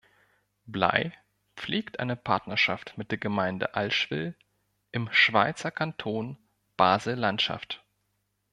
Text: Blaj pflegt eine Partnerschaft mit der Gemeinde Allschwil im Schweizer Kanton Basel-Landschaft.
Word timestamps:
Blaj 0.65 1.11
pflegt 1.55 1.99
eine 1.99 2.15
Partnerschaft 2.15 2.97
mit 2.97 3.11
der 3.11 3.19
Gemeinde 3.19 3.75
Allschwil 3.75 4.35
im 4.91 5.07
Schweizer 5.11 5.69
Kanton 5.69 6.39
Basel-Landschaft. 6.75 7.83